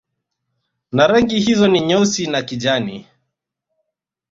[0.91, 3.07] Na rangi hizo ni Nyeusi na kijani